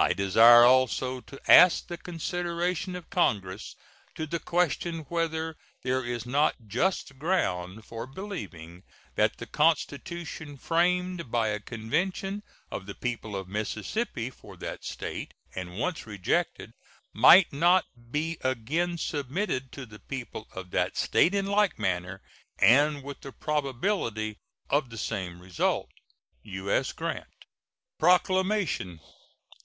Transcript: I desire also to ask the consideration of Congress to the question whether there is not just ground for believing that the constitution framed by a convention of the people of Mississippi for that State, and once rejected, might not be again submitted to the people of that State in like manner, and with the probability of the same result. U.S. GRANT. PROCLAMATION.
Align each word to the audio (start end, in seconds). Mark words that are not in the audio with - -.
I 0.00 0.14
desire 0.14 0.64
also 0.64 1.20
to 1.20 1.38
ask 1.46 1.86
the 1.86 1.98
consideration 1.98 2.96
of 2.96 3.10
Congress 3.10 3.76
to 4.16 4.26
the 4.26 4.40
question 4.40 5.00
whether 5.10 5.56
there 5.82 6.02
is 6.04 6.24
not 6.26 6.56
just 6.66 7.18
ground 7.18 7.84
for 7.84 8.06
believing 8.08 8.82
that 9.14 9.36
the 9.36 9.46
constitution 9.46 10.56
framed 10.56 11.30
by 11.30 11.48
a 11.48 11.60
convention 11.60 12.42
of 12.70 12.86
the 12.86 12.94
people 12.96 13.36
of 13.36 13.46
Mississippi 13.46 14.28
for 14.30 14.56
that 14.56 14.84
State, 14.84 15.34
and 15.54 15.78
once 15.78 16.04
rejected, 16.04 16.72
might 17.12 17.52
not 17.52 17.84
be 18.10 18.38
again 18.40 18.98
submitted 18.98 19.70
to 19.72 19.86
the 19.86 20.00
people 20.00 20.48
of 20.52 20.70
that 20.70 20.96
State 20.96 21.34
in 21.34 21.46
like 21.46 21.78
manner, 21.78 22.22
and 22.58 23.04
with 23.04 23.20
the 23.20 23.32
probability 23.32 24.38
of 24.68 24.90
the 24.90 24.98
same 24.98 25.40
result. 25.40 25.90
U.S. 26.42 26.90
GRANT. 26.92 27.44
PROCLAMATION. 27.98 28.98